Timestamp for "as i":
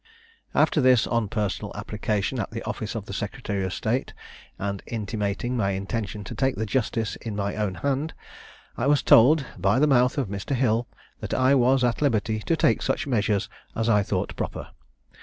13.75-14.01